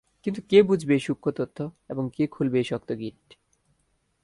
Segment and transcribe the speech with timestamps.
[0.25, 3.23] কিন্তু কে বুঝবে এই সূক্ষ্ম তত্ত্ব এবং কে খুলবে এই শক্ত গিঁট।